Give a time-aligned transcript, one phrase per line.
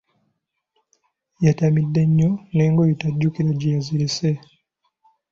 [1.45, 4.29] Yatamidde nnyo n’engoye tajjukira gye yazirese.